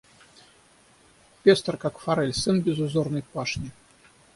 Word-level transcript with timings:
Пестр, 1.43 1.77
как 1.77 1.95
форель, 2.03 2.33
сын 2.33 2.59
безузорной 2.59 3.21
пашни. 3.33 3.69